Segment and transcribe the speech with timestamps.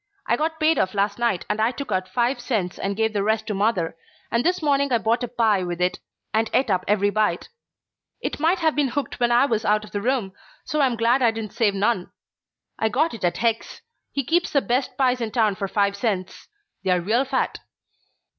[0.25, 3.21] I got paid off last night and I took out five cents and gave the
[3.21, 3.95] rest to mother,
[4.31, 5.99] and this morning I bought a pie with it
[6.33, 7.49] and et up every bite.
[8.19, 10.33] It might have been hooked when I was out the room,
[10.65, 12.09] so I'm glad I didn't save none.
[12.79, 13.81] I got it at Heck's.
[14.11, 16.47] He keeps the best pies in town for five cents.
[16.83, 17.59] They're real fat."